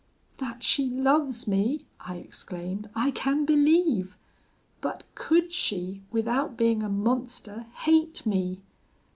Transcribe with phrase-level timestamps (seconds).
[0.39, 4.17] "'That she loves me,' I exclaimed, 'I can believe;
[4.81, 8.61] but could she, without being a monster, hate me?